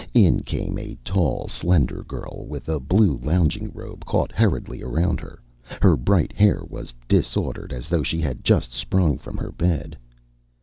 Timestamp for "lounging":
3.21-3.69